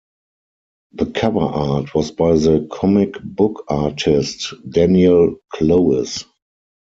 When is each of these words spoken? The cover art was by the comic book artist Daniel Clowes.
The 0.93 1.05
cover 1.11 1.41
art 1.41 1.93
was 1.93 2.09
by 2.09 2.33
the 2.33 2.67
comic 2.71 3.21
book 3.23 3.65
artist 3.69 4.51
Daniel 4.67 5.35
Clowes. 5.53 6.25